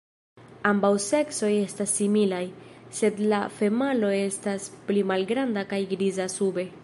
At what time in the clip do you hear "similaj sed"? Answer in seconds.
1.99-3.23